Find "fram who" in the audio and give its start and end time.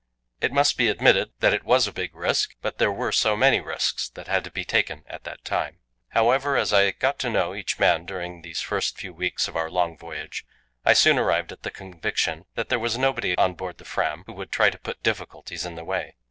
13.85-14.33